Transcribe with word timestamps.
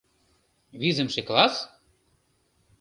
Визымше 0.79 1.21
класс? 1.27 1.55